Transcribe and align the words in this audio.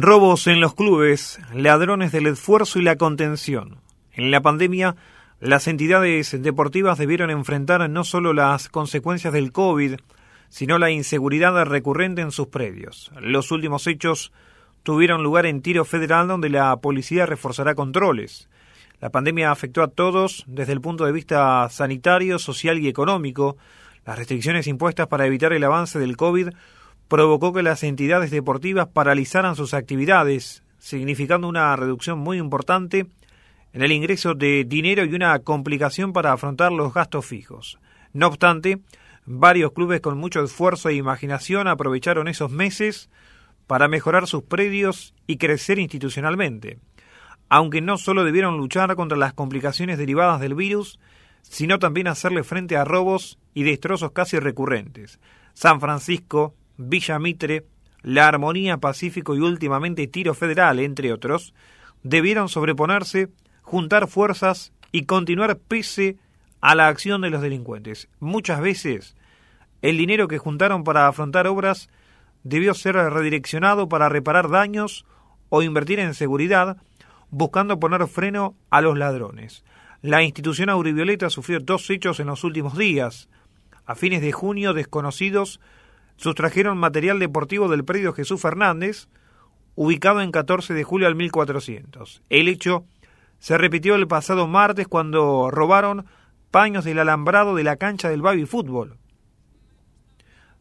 Robos 0.00 0.46
en 0.46 0.60
los 0.60 0.76
clubes, 0.76 1.40
ladrones 1.52 2.12
del 2.12 2.28
esfuerzo 2.28 2.78
y 2.78 2.82
la 2.82 2.94
contención. 2.94 3.80
En 4.12 4.30
la 4.30 4.40
pandemia, 4.40 4.94
las 5.40 5.66
entidades 5.66 6.40
deportivas 6.40 6.98
debieron 6.98 7.30
enfrentar 7.30 7.90
no 7.90 8.04
solo 8.04 8.32
las 8.32 8.68
consecuencias 8.68 9.32
del 9.32 9.50
COVID, 9.50 9.96
sino 10.50 10.78
la 10.78 10.92
inseguridad 10.92 11.64
recurrente 11.64 12.22
en 12.22 12.30
sus 12.30 12.46
predios. 12.46 13.10
Los 13.20 13.50
últimos 13.50 13.88
hechos 13.88 14.30
tuvieron 14.84 15.24
lugar 15.24 15.46
en 15.46 15.62
Tiro 15.62 15.84
Federal, 15.84 16.28
donde 16.28 16.48
la 16.48 16.76
policía 16.76 17.26
reforzará 17.26 17.74
controles. 17.74 18.48
La 19.00 19.10
pandemia 19.10 19.50
afectó 19.50 19.82
a 19.82 19.88
todos 19.88 20.44
desde 20.46 20.74
el 20.74 20.80
punto 20.80 21.06
de 21.06 21.12
vista 21.12 21.68
sanitario, 21.70 22.38
social 22.38 22.78
y 22.78 22.86
económico. 22.86 23.56
Las 24.06 24.16
restricciones 24.16 24.68
impuestas 24.68 25.08
para 25.08 25.26
evitar 25.26 25.52
el 25.52 25.64
avance 25.64 25.98
del 25.98 26.16
COVID 26.16 26.50
provocó 27.08 27.52
que 27.52 27.62
las 27.62 27.82
entidades 27.82 28.30
deportivas 28.30 28.88
paralizaran 28.88 29.56
sus 29.56 29.74
actividades, 29.74 30.62
significando 30.78 31.48
una 31.48 31.74
reducción 31.74 32.18
muy 32.18 32.38
importante 32.38 33.06
en 33.72 33.82
el 33.82 33.92
ingreso 33.92 34.34
de 34.34 34.64
dinero 34.64 35.04
y 35.04 35.14
una 35.14 35.38
complicación 35.40 36.12
para 36.12 36.32
afrontar 36.32 36.72
los 36.72 36.92
gastos 36.94 37.26
fijos. 37.26 37.78
No 38.12 38.26
obstante, 38.28 38.78
varios 39.24 39.72
clubes 39.72 40.00
con 40.00 40.18
mucho 40.18 40.42
esfuerzo 40.42 40.88
e 40.88 40.94
imaginación 40.94 41.68
aprovecharon 41.68 42.28
esos 42.28 42.50
meses 42.50 43.10
para 43.66 43.88
mejorar 43.88 44.26
sus 44.26 44.42
predios 44.42 45.14
y 45.26 45.36
crecer 45.36 45.78
institucionalmente, 45.78 46.78
aunque 47.48 47.80
no 47.80 47.98
solo 47.98 48.24
debieron 48.24 48.56
luchar 48.56 48.94
contra 48.96 49.18
las 49.18 49.34
complicaciones 49.34 49.98
derivadas 49.98 50.40
del 50.40 50.54
virus, 50.54 50.98
sino 51.42 51.78
también 51.78 52.08
hacerle 52.08 52.44
frente 52.44 52.76
a 52.76 52.84
robos 52.84 53.38
y 53.54 53.62
destrozos 53.62 54.12
casi 54.12 54.38
recurrentes. 54.38 55.20
San 55.54 55.80
Francisco, 55.80 56.54
Villa 56.78 57.18
Mitre, 57.18 57.66
La 58.02 58.28
Armonía 58.28 58.78
Pacífico 58.78 59.34
y 59.34 59.40
últimamente 59.40 60.06
Tiro 60.06 60.32
Federal, 60.32 60.78
entre 60.78 61.12
otros, 61.12 61.52
debieron 62.04 62.48
sobreponerse, 62.48 63.28
juntar 63.62 64.06
fuerzas 64.06 64.72
y 64.92 65.04
continuar 65.04 65.58
pese 65.58 66.16
a 66.60 66.76
la 66.76 66.86
acción 66.86 67.20
de 67.20 67.30
los 67.30 67.42
delincuentes. 67.42 68.08
Muchas 68.20 68.60
veces 68.60 69.16
el 69.82 69.96
dinero 69.96 70.28
que 70.28 70.38
juntaron 70.38 70.84
para 70.84 71.08
afrontar 71.08 71.48
obras 71.48 71.90
debió 72.44 72.74
ser 72.74 72.94
redireccionado 72.94 73.88
para 73.88 74.08
reparar 74.08 74.48
daños 74.48 75.04
o 75.48 75.62
invertir 75.62 75.98
en 75.98 76.14
seguridad, 76.14 76.76
buscando 77.30 77.80
poner 77.80 78.06
freno 78.06 78.54
a 78.70 78.80
los 78.80 78.96
ladrones. 78.96 79.64
La 80.00 80.22
institución 80.22 80.70
Aurivioleta 80.70 81.28
sufrió 81.28 81.58
dos 81.58 81.90
hechos 81.90 82.20
en 82.20 82.28
los 82.28 82.44
últimos 82.44 82.78
días. 82.78 83.28
A 83.84 83.96
fines 83.96 84.22
de 84.22 84.30
junio, 84.30 84.74
desconocidos 84.74 85.60
sustrajeron 86.18 86.76
material 86.76 87.18
deportivo 87.18 87.68
del 87.68 87.84
predio 87.84 88.12
Jesús 88.12 88.42
Fernández, 88.42 89.08
ubicado 89.74 90.20
en 90.20 90.32
14 90.32 90.74
de 90.74 90.84
julio 90.84 91.06
al 91.06 91.14
1400. 91.14 92.22
El 92.28 92.48
hecho 92.48 92.84
se 93.38 93.56
repitió 93.56 93.94
el 93.94 94.08
pasado 94.08 94.46
martes 94.46 94.88
cuando 94.88 95.50
robaron 95.50 96.06
paños 96.50 96.84
del 96.84 96.98
alambrado 96.98 97.54
de 97.54 97.64
la 97.64 97.76
cancha 97.76 98.08
del 98.10 98.20
baby 98.20 98.44
fútbol. 98.44 98.98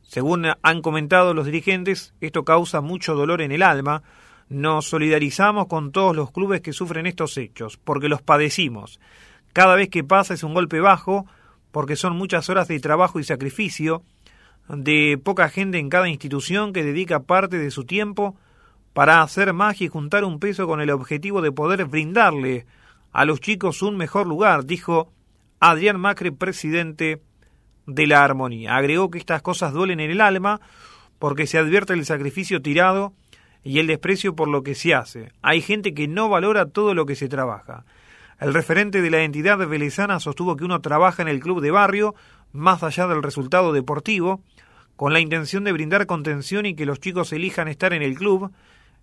Según 0.04 0.46
han 0.62 0.82
comentado 0.82 1.34
los 1.34 1.48
dirigentes, 1.48 2.14
esto 2.22 2.46
causa 2.46 2.80
mucho 2.80 3.16
dolor 3.16 3.42
en 3.42 3.52
el 3.52 3.64
alma. 3.64 4.04
Nos 4.48 4.86
solidarizamos 4.86 5.68
con 5.68 5.92
todos 5.92 6.16
los 6.16 6.32
clubes 6.32 6.62
que 6.62 6.72
sufren 6.72 7.08
estos 7.08 7.38
hechos, 7.38 7.78
porque 7.78 8.08
los 8.08 8.22
padecimos. 8.22 9.02
Cada 9.52 9.76
vez 9.76 9.90
que 9.90 10.04
pasa 10.04 10.34
es 10.34 10.44
un 10.44 10.54
golpe 10.54 10.80
bajo, 10.80 11.26
porque 11.72 11.96
son 11.96 12.16
muchas 12.16 12.50
horas 12.50 12.68
de 12.68 12.80
trabajo 12.80 13.20
y 13.20 13.24
sacrificio, 13.24 14.04
de 14.70 15.20
poca 15.24 15.50
gente 15.50 15.80
en 15.80 15.90
cada 15.90 16.10
institución 16.10 16.74
que 16.74 16.84
dedica 16.84 17.22
parte 17.22 17.58
de 17.58 17.72
su 17.72 17.86
tiempo 17.86 18.36
para 18.94 19.22
hacer 19.22 19.54
magia 19.54 19.86
y 19.86 19.90
juntar 19.90 20.24
un 20.24 20.40
peso 20.40 20.68
con 20.68 20.82
el 20.82 20.90
objetivo 20.90 21.42
de 21.42 21.52
poder 21.52 21.86
brindarle 21.86 22.66
a 23.12 23.26
los 23.26 23.40
chicos 23.40 23.82
un 23.82 23.98
mejor 23.98 24.28
lugar, 24.28 24.66
dijo 24.66 25.12
Adrián 25.60 26.00
Macri, 26.00 26.32
presidente 26.32 27.22
de 27.86 28.08
la 28.08 28.24
Armonía. 28.24 28.76
Agregó 28.76 29.10
que 29.10 29.18
estas 29.18 29.42
cosas 29.42 29.74
duelen 29.74 30.00
en 30.00 30.12
el 30.12 30.22
alma 30.22 30.60
porque 31.20 31.48
se 31.48 31.58
advierte 31.58 31.94
el 31.94 32.06
sacrificio 32.06 32.62
tirado 32.62 33.14
y 33.64 33.80
el 33.80 33.88
desprecio 33.88 34.36
por 34.36 34.48
lo 34.48 34.64
que 34.64 34.76
se 34.76 34.94
hace. 34.94 35.32
Hay 35.42 35.62
gente 35.62 35.94
que 35.94 36.08
no 36.08 36.30
valora 36.30 36.68
todo 36.68 36.94
lo 36.94 37.06
que 37.06 37.16
se 37.16 37.28
trabaja. 37.28 37.86
El 38.40 38.54
referente 38.54 39.02
de 39.02 39.10
la 39.10 39.24
entidad 39.24 39.58
velezana 39.58 40.20
sostuvo 40.20 40.56
que 40.56 40.64
uno 40.64 40.80
trabaja 40.80 41.24
en 41.24 41.28
el 41.28 41.40
club 41.40 41.60
de 41.60 41.72
barrio 41.72 42.14
más 42.52 42.84
allá 42.84 43.08
del 43.08 43.24
resultado 43.24 43.74
deportivo, 43.74 44.42
con 44.96 45.14
la 45.14 45.20
intención 45.20 45.64
de 45.64 45.72
brindar 45.72 46.08
contención 46.08 46.66
y 46.66 46.76
que 46.76 46.86
los 46.86 47.00
chicos 47.00 47.32
elijan 47.32 47.68
estar 47.68 47.94
en 47.94 48.02
el 48.02 48.16
club, 48.16 48.52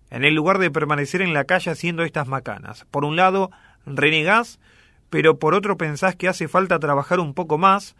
en 0.09 0.25
el 0.25 0.35
lugar 0.35 0.59
de 0.59 0.69
permanecer 0.69 1.21
en 1.21 1.33
la 1.33 1.45
calle 1.45 1.71
haciendo 1.71 2.03
estas 2.03 2.27
macanas. 2.27 2.85
Por 2.91 3.05
un 3.05 3.15
lado, 3.15 3.51
renegás, 3.85 4.59
pero 5.09 5.39
por 5.39 5.53
otro 5.53 5.77
pensás 5.77 6.15
que 6.15 6.27
hace 6.27 6.47
falta 6.47 6.79
trabajar 6.79 7.19
un 7.19 7.33
poco 7.33 7.57
más 7.57 7.95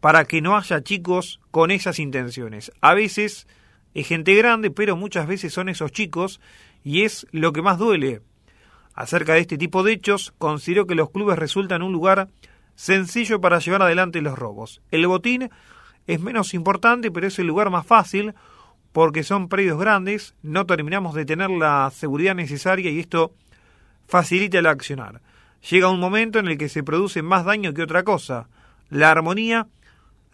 para 0.00 0.24
que 0.24 0.40
no 0.40 0.56
haya 0.56 0.82
chicos 0.82 1.40
con 1.50 1.70
esas 1.70 1.98
intenciones. 1.98 2.72
A 2.80 2.94
veces 2.94 3.46
es 3.94 4.06
gente 4.06 4.34
grande, 4.34 4.70
pero 4.70 4.96
muchas 4.96 5.26
veces 5.26 5.52
son 5.52 5.68
esos 5.68 5.92
chicos 5.92 6.40
y 6.84 7.02
es 7.02 7.26
lo 7.32 7.52
que 7.52 7.62
más 7.62 7.78
duele. 7.78 8.22
Acerca 8.94 9.34
de 9.34 9.40
este 9.40 9.58
tipo 9.58 9.82
de 9.82 9.92
hechos, 9.92 10.32
considero 10.38 10.86
que 10.86 10.94
los 10.94 11.10
clubes 11.10 11.38
resultan 11.38 11.82
un 11.82 11.92
lugar 11.92 12.28
sencillo 12.80 13.42
para 13.42 13.58
llevar 13.58 13.82
adelante 13.82 14.22
los 14.22 14.38
robos. 14.38 14.80
El 14.90 15.06
botín 15.06 15.50
es 16.06 16.18
menos 16.18 16.54
importante, 16.54 17.10
pero 17.10 17.26
es 17.26 17.38
el 17.38 17.46
lugar 17.46 17.68
más 17.68 17.86
fácil 17.86 18.34
porque 18.92 19.22
son 19.22 19.50
predios 19.50 19.78
grandes, 19.78 20.34
no 20.42 20.64
terminamos 20.64 21.14
de 21.14 21.26
tener 21.26 21.50
la 21.50 21.90
seguridad 21.94 22.34
necesaria 22.34 22.90
y 22.90 22.98
esto 22.98 23.34
facilita 24.08 24.58
el 24.58 24.66
accionar. 24.66 25.20
Llega 25.70 25.90
un 25.90 26.00
momento 26.00 26.38
en 26.38 26.48
el 26.48 26.56
que 26.56 26.70
se 26.70 26.82
produce 26.82 27.20
más 27.20 27.44
daño 27.44 27.74
que 27.74 27.82
otra 27.82 28.02
cosa. 28.02 28.48
La 28.88 29.10
armonía 29.10 29.68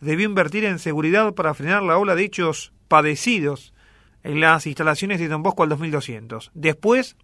debió 0.01 0.25
invertir 0.25 0.65
en 0.67 0.79
seguridad 0.79 1.35
para 1.35 1.53
frenar 1.53 1.83
la 1.83 1.99
ola 1.99 2.15
de 2.15 2.23
hechos 2.23 2.73
padecidos 2.87 3.75
en 4.23 4.39
las 4.39 4.69
instalaciones 4.69 5.19
de 5.19 5.27
Don 5.27 5.43
Bosco 5.43 5.65
al 5.65 5.71
2200. 5.71 6.53
Después 6.55 7.17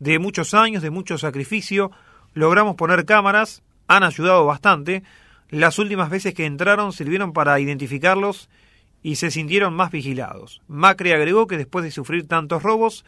de 0.00 0.18
muchos 0.18 0.54
años, 0.54 0.82
de 0.82 0.90
mucho 0.90 1.18
sacrificio, 1.18 1.92
logramos 2.34 2.76
poner 2.76 3.04
cámaras, 3.04 3.62
han 3.88 4.02
ayudado 4.02 4.46
bastante. 4.46 5.02
Las 5.48 5.78
últimas 5.78 6.10
veces 6.10 6.34
que 6.34 6.46
entraron 6.46 6.92
sirvieron 6.92 7.32
para 7.32 7.58
identificarlos 7.58 8.48
y 9.02 9.16
se 9.16 9.30
sintieron 9.30 9.74
más 9.74 9.90
vigilados. 9.90 10.62
Macri 10.68 11.12
agregó 11.12 11.46
que 11.46 11.56
después 11.56 11.84
de 11.84 11.90
sufrir 11.90 12.28
tantos 12.28 12.62
robos, 12.62 13.04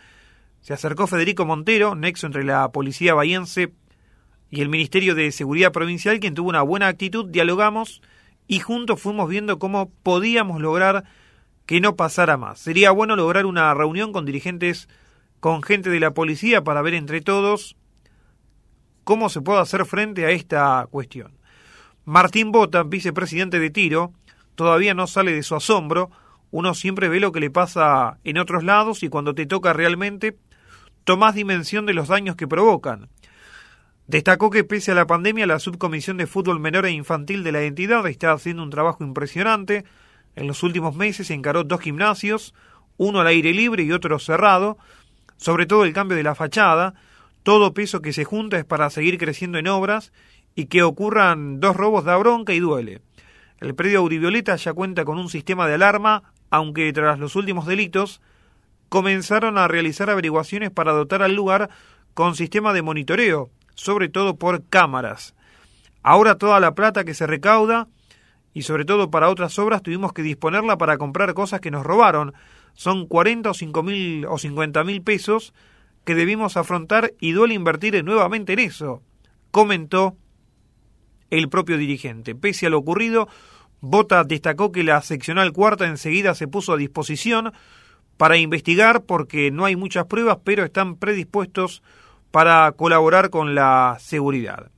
se 0.61 0.73
acercó 0.73 1.07
Federico 1.07 1.45
Montero, 1.45 1.95
nexo 1.95 2.27
entre 2.27 2.45
la 2.45 2.71
policía 2.71 3.15
bahiense 3.15 3.73
y 4.51 4.61
el 4.61 4.69
Ministerio 4.69 5.15
de 5.15 5.33
Seguridad 5.33 5.73
Provincial, 5.73 6.21
quien 6.21 6.35
tuvo 6.35 6.49
una 6.49 6.63
buena 6.63 6.89
actitud, 6.89 7.27
dialogamos 7.29 8.03
y 8.47 8.61
juntos 8.61 9.01
fuimos 9.01 9.29
viendo 9.29 9.59
cómo 9.59 9.91
podíamos 10.03 10.61
lograr 10.61 11.05
que 11.67 11.81
no 11.81 11.97
pasara 11.97 12.37
más. 12.37 12.59
Sería 12.59 12.91
bueno 12.91 13.17
lograr 13.17 13.47
una 13.47 13.73
reunión 13.75 14.13
con 14.13 14.27
dirigentes, 14.27 14.89
con 15.41 15.63
gente 15.63 15.91
de 15.91 16.01
la 16.01 16.13
policía, 16.13 16.63
para 16.63 16.83
ver 16.83 16.95
entre 16.95 17.21
todos 17.21 17.77
cómo 19.05 19.29
se 19.29 19.41
puede 19.41 19.61
hacer 19.61 19.85
frente 19.85 20.25
a 20.27 20.31
esta 20.31 20.87
cuestión. 20.91 21.33
Martín 22.05 22.53
Bota, 22.53 22.83
vicepresidente 22.83 23.59
de 23.59 23.71
Tiro, 23.71 24.13
todavía 24.55 24.95
no 24.95 25.07
sale 25.07 25.33
de 25.33 25.43
su 25.43 25.55
asombro. 25.55 26.11
Uno 26.51 26.75
siempre 26.75 27.09
ve 27.09 27.21
lo 27.21 27.33
que 27.33 27.41
le 27.41 27.51
pasa 27.51 28.19
en 28.25 28.39
otros 28.39 28.65
lados 28.65 29.03
y 29.03 29.09
cuando 29.09 29.35
te 29.35 29.47
toca 29.47 29.73
realmente, 29.73 30.37
tomás 31.05 31.35
dimensión 31.35 31.87
de 31.87 31.95
los 31.95 32.09
daños 32.09 32.37
que 32.37 32.49
provocan. 32.49 33.09
Destacó 34.07 34.51
que 34.51 34.65
pese 34.65 34.93
a 34.93 34.95
la 34.95 35.07
pandemia, 35.07 35.47
la 35.47 35.59
Subcomisión 35.59 36.17
de 36.17 36.27
Fútbol 36.27 36.61
Menor 36.61 36.87
e 36.87 36.91
Infantil 36.91 37.45
de 37.45 37.53
la 37.53 37.63
entidad 37.63 38.07
está 38.07 38.33
haciendo 38.33 38.63
un 38.63 38.71
trabajo 38.71 39.05
impresionante. 39.05 39.85
En 40.35 40.47
los 40.47 40.63
últimos 40.63 40.97
meses 40.97 41.31
encaró 41.31 41.65
dos 41.65 41.81
gimnasios, 41.81 42.53
uno 42.97 43.21
al 43.21 43.29
aire 43.29 43.53
libre 43.53 43.85
y 43.85 43.93
otro 43.93 44.19
cerrado, 44.19 44.77
sobre 45.37 45.67
todo 45.67 45.85
el 45.85 45.93
cambio 45.93 46.17
de 46.17 46.25
la 46.25 46.35
fachada, 46.35 46.95
todo 47.43 47.75
peso 47.75 48.03
que 48.03 48.13
se 48.13 48.25
junta 48.25 48.59
es 48.59 48.65
para 48.65 48.91
seguir 48.91 49.19
creciendo 49.19 49.59
en 49.59 49.69
obras 49.69 50.13
y 50.55 50.67
que 50.67 50.83
ocurran 50.83 51.61
dos 51.61 51.77
robos 51.77 52.05
da 52.05 52.17
bronca 52.17 52.53
y 52.53 52.61
duele. 52.61 53.01
El 53.61 53.75
predio 53.75 54.01
Aurivioleta 54.01 54.57
ya 54.57 54.73
cuenta 54.73 55.05
con 55.05 55.19
un 55.19 55.29
sistema 55.29 55.67
de 55.67 55.75
alarma, 55.75 56.23
aunque 56.51 56.93
tras 56.93 57.19
los 57.19 57.37
últimos 57.37 57.67
delitos 57.67 58.21
comenzaron 58.89 59.57
a 59.57 59.69
realizar 59.69 60.11
averiguaciones 60.11 60.71
para 60.71 60.93
dotar 60.93 61.23
al 61.23 61.35
lugar 61.35 61.71
con 62.15 62.35
sistema 62.35 62.73
de 62.73 62.83
monitoreo, 62.83 63.51
sobre 63.75 64.09
todo 64.09 64.37
por 64.37 64.65
cámaras. 64.69 65.35
Ahora 66.03 66.37
toda 66.37 66.61
la 66.61 66.75
plata 66.75 67.05
que 67.05 67.15
se 67.15 67.27
recauda 67.27 67.89
y 68.53 68.63
sobre 68.63 68.85
todo 68.85 69.11
para 69.11 69.31
otras 69.31 69.59
obras 69.59 69.83
tuvimos 69.83 70.13
que 70.13 70.23
disponerla 70.23 70.77
para 70.77 70.99
comprar 70.99 71.33
cosas 71.33 71.61
que 71.61 71.71
nos 71.71 71.87
robaron. 71.87 72.35
Son 72.75 73.07
40 73.07 73.51
o 73.51 73.55
5 73.55 73.83
mil 73.83 74.27
o 74.27 74.39
50 74.39 74.85
mil 74.85 75.03
pesos 75.03 75.55
que 76.05 76.15
debimos 76.15 76.57
afrontar 76.57 77.13
y 77.21 77.33
duele 77.33 77.55
invertir 77.55 78.03
nuevamente 78.05 78.53
en 78.55 78.59
eso, 78.61 79.03
comentó 79.51 80.17
el 81.31 81.49
propio 81.49 81.79
dirigente. 81.79 82.35
Pese 82.35 82.67
a 82.67 82.71
lo 82.71 82.79
ocurrido, 82.79 83.29
Bota 83.81 84.23
destacó 84.25 84.71
que 84.71 84.85
la 84.85 85.01
seccional 85.03 85.53
cuarta 85.53 85.87
enseguida 85.87 86.35
se 86.35 86.49
puso 86.49 86.73
a 86.73 86.77
disposición 86.77 87.53
para 88.17 88.37
investigar 88.37 89.05
porque 89.05 89.51
no 89.51 89.65
hay 89.65 89.75
muchas 89.75 90.07
pruebas, 90.07 90.39
pero 90.45 90.65
están 90.65 90.97
predispuestos 90.97 91.83
para 92.31 92.71
colaborar 92.73 93.31
con 93.31 93.55
la 93.55 93.97
seguridad. 93.99 94.71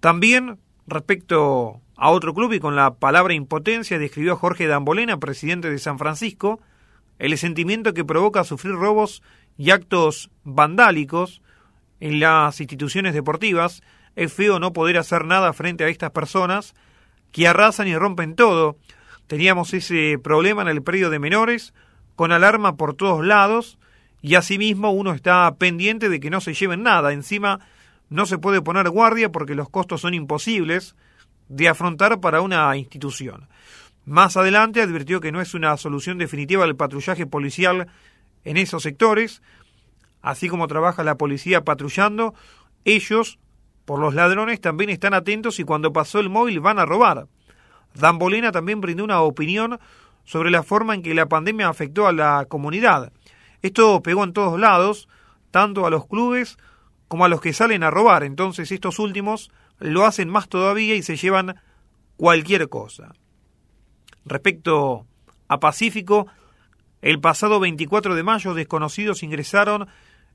También, 0.00 0.58
respecto 0.86 1.80
a 1.96 2.10
otro 2.10 2.32
club 2.32 2.52
y 2.52 2.60
con 2.60 2.76
la 2.76 2.94
palabra 2.94 3.34
impotencia, 3.34 3.98
describió 3.98 4.36
Jorge 4.36 4.66
Dambolena, 4.66 5.18
presidente 5.18 5.70
de 5.70 5.78
San 5.78 5.98
Francisco, 5.98 6.60
el 7.18 7.36
sentimiento 7.36 7.92
que 7.92 8.04
provoca 8.04 8.44
sufrir 8.44 8.74
robos 8.74 9.22
y 9.56 9.70
actos 9.70 10.30
vandálicos 10.44 11.42
en 12.00 12.20
las 12.20 12.60
instituciones 12.60 13.14
deportivas. 13.14 13.82
Es 14.16 14.32
feo 14.32 14.58
no 14.58 14.72
poder 14.72 14.98
hacer 14.98 15.24
nada 15.24 15.52
frente 15.52 15.84
a 15.84 15.88
estas 15.88 16.10
personas 16.10 16.74
que 17.32 17.46
arrasan 17.46 17.88
y 17.88 17.96
rompen 17.96 18.34
todo. 18.34 18.76
Teníamos 19.26 19.72
ese 19.74 20.18
problema 20.22 20.62
en 20.62 20.68
el 20.68 20.82
periodo 20.82 21.10
de 21.10 21.18
menores, 21.18 21.72
con 22.16 22.32
alarma 22.32 22.76
por 22.76 22.94
todos 22.94 23.24
lados, 23.24 23.78
y 24.22 24.34
asimismo 24.34 24.90
uno 24.90 25.12
está 25.12 25.54
pendiente 25.54 26.08
de 26.08 26.20
que 26.20 26.30
no 26.30 26.40
se 26.40 26.54
lleven 26.54 26.82
nada. 26.82 27.12
Encima 27.12 27.60
no 28.08 28.26
se 28.26 28.38
puede 28.38 28.60
poner 28.60 28.90
guardia 28.90 29.30
porque 29.30 29.54
los 29.54 29.70
costos 29.70 30.00
son 30.00 30.14
imposibles 30.14 30.96
de 31.48 31.68
afrontar 31.68 32.20
para 32.20 32.40
una 32.40 32.76
institución. 32.76 33.48
Más 34.04 34.36
adelante 34.36 34.82
advirtió 34.82 35.20
que 35.20 35.32
no 35.32 35.40
es 35.40 35.54
una 35.54 35.76
solución 35.76 36.18
definitiva 36.18 36.64
el 36.64 36.76
patrullaje 36.76 37.26
policial 37.26 37.86
en 38.44 38.56
esos 38.56 38.82
sectores, 38.82 39.42
así 40.22 40.48
como 40.48 40.68
trabaja 40.68 41.04
la 41.04 41.16
policía 41.16 41.64
patrullando, 41.64 42.34
ellos, 42.84 43.38
por 43.84 43.98
los 43.98 44.14
ladrones, 44.14 44.60
también 44.60 44.90
están 44.90 45.14
atentos 45.14 45.58
y 45.58 45.64
cuando 45.64 45.92
pasó 45.92 46.20
el 46.20 46.28
móvil 46.28 46.60
van 46.60 46.78
a 46.78 46.86
robar. 46.86 47.26
Dan 47.94 48.18
Bolena 48.18 48.52
también 48.52 48.80
brindó 48.80 49.04
una 49.04 49.20
opinión 49.20 49.78
sobre 50.24 50.50
la 50.50 50.62
forma 50.62 50.94
en 50.94 51.02
que 51.02 51.14
la 51.14 51.26
pandemia 51.26 51.68
afectó 51.68 52.06
a 52.06 52.12
la 52.12 52.46
comunidad. 52.48 53.12
Esto 53.62 54.02
pegó 54.02 54.24
en 54.24 54.32
todos 54.32 54.58
lados, 54.58 55.08
tanto 55.50 55.86
a 55.86 55.90
los 55.90 56.06
clubes 56.06 56.56
como 57.08 57.24
a 57.24 57.28
los 57.28 57.40
que 57.40 57.52
salen 57.52 57.82
a 57.82 57.90
robar. 57.90 58.22
Entonces 58.22 58.70
estos 58.70 58.98
últimos 58.98 59.50
lo 59.78 60.04
hacen 60.04 60.28
más 60.28 60.48
todavía 60.48 60.94
y 60.94 61.02
se 61.02 61.16
llevan 61.16 61.56
cualquier 62.16 62.68
cosa. 62.68 63.12
Respecto 64.24 65.06
a 65.48 65.58
Pacífico, 65.58 66.28
el 67.02 67.20
pasado 67.20 67.60
24 67.60 68.14
de 68.14 68.22
mayo 68.22 68.54
desconocidos 68.54 69.22
ingresaron 69.22 69.88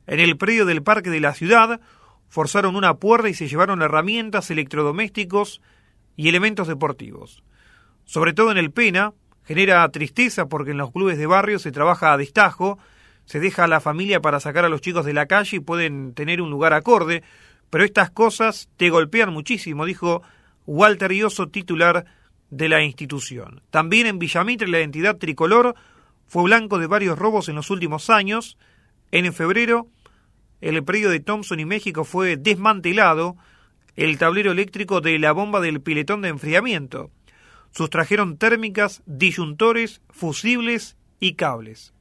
en 0.08 0.20
el 0.20 0.38
predio 0.38 0.66
del 0.66 0.84
parque 0.84 1.10
de 1.10 1.20
la 1.20 1.34
ciudad, 1.34 1.80
forzaron 2.28 2.76
una 2.76 2.96
puerta 2.96 3.30
y 3.30 3.34
se 3.34 3.48
llevaron 3.48 3.82
herramientas, 3.82 4.52
electrodomésticos 4.52 5.62
y 6.16 6.30
elementos 6.30 6.68
deportivos. 6.68 7.44
Sobre 8.06 8.34
todo 8.34 8.52
en 8.52 8.58
el 8.58 8.72
Pena, 8.72 9.14
genera 9.46 9.88
tristeza 9.90 10.48
porque 10.48 10.72
en 10.72 10.78
los 10.78 10.92
clubes 10.92 11.18
de 11.18 11.28
barrio 11.28 11.60
se 11.60 11.72
trabaja 11.72 12.14
a 12.14 12.18
destajo, 12.18 12.78
se 13.26 13.40
deja 13.40 13.64
a 13.64 13.68
la 13.68 13.80
familia 13.80 14.22
para 14.22 14.40
sacar 14.40 14.66
a 14.66 14.70
los 14.70 14.82
chicos 14.82 15.06
de 15.06 15.14
la 15.14 15.26
calle 15.26 15.58
y 15.58 15.60
pueden 15.60 16.14
tener 16.14 16.42
un 16.42 16.50
lugar 16.50 16.74
acorde, 16.74 17.24
pero 17.70 17.84
estas 17.84 18.12
cosas 18.12 18.70
te 18.78 18.90
golpean 18.90 19.34
muchísimo, 19.34 19.86
dijo 19.86 20.22
Walter 20.66 21.12
Ioso, 21.12 21.48
titular 21.48 22.06
de 22.50 22.70
la 22.70 22.84
institución. 22.84 23.62
También 23.72 24.08
en 24.08 24.20
Villamitre 24.20 24.68
la 24.68 24.80
identidad 24.80 25.18
tricolor 25.18 25.76
fue 26.28 26.44
blanco 26.44 26.80
de 26.80 26.88
varios 26.88 27.18
robos 27.18 27.50
en 27.50 27.56
los 27.56 27.70
últimos 27.70 28.10
años. 28.10 28.58
En 29.12 29.32
febrero, 29.34 29.88
el 30.62 30.84
predio 30.84 31.10
de 31.10 31.20
Thompson 31.20 31.60
y 31.60 31.66
México 31.66 32.04
fue 32.04 32.38
desmantelado, 32.38 33.38
el 33.96 34.18
tablero 34.18 34.52
eléctrico 34.52 35.02
de 35.02 35.18
la 35.20 35.32
bomba 35.32 35.62
del 35.62 35.82
piletón 35.82 36.22
de 36.22 36.30
enfriamiento. 36.30 37.12
Sustrajeron 37.72 38.38
térmicas, 38.38 39.02
disyuntores, 39.06 40.02
fusibles 40.10 40.98
y 41.20 41.34
cables. 41.34 41.95